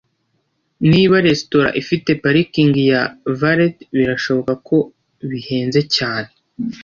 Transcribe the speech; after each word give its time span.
Niba 0.89 1.15
resitora 1.27 1.69
ifite 1.81 2.09
parikingi 2.23 2.81
ya 2.91 3.01
valet 3.39 3.75
birashoboka 3.97 4.53
ko 4.67 4.77
bihenze 5.29 5.81
cyane. 5.95 6.29